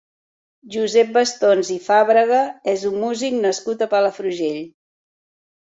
Josep 0.75 1.11
Bastons 1.17 1.69
i 1.75 1.77
Fàbrega 1.89 2.41
és 2.75 2.87
un 2.93 2.97
músic 3.05 3.39
nascut 3.47 3.87
a 3.87 3.91
Palafrugell. 3.95 4.61